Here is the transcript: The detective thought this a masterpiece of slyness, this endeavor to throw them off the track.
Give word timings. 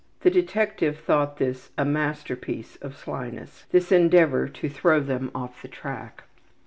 The 0.21 0.31
detective 0.31 0.97
thought 0.97 1.37
this 1.37 1.69
a 1.77 1.85
masterpiece 1.85 2.75
of 2.77 2.97
slyness, 2.97 3.67
this 3.69 3.91
endeavor 3.91 4.47
to 4.49 4.67
throw 4.67 4.99
them 4.99 5.29
off 5.35 5.61
the 5.61 5.67
track. 5.67 6.23